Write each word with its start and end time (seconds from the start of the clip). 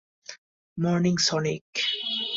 Morning, 0.77 1.15
Sonic! 1.27 1.67